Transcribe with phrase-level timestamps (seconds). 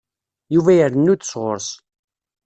[0.53, 1.69] Yuba irennu-d sɣur-s.